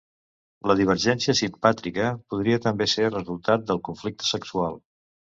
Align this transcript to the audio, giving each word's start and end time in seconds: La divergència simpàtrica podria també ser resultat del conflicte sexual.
La 0.69 0.75
divergència 0.77 1.33
simpàtrica 1.39 2.07
podria 2.33 2.59
també 2.63 2.87
ser 2.93 3.11
resultat 3.11 3.67
del 3.73 3.83
conflicte 3.89 4.29
sexual. 4.31 4.81